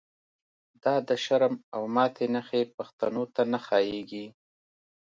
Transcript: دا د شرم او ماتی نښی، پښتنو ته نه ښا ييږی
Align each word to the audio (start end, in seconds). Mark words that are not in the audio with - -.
دا 0.83 0.95
د 1.07 1.09
شرم 1.23 1.53
او 1.75 1.81
ماتی 1.95 2.25
نښی، 2.33 2.63
پښتنو 2.77 3.23
ته 3.35 3.41
نه 3.51 3.59
ښا 3.65 3.79
ييږی 3.91 4.25